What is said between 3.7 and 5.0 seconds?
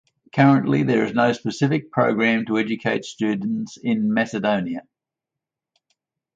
in Macedonian.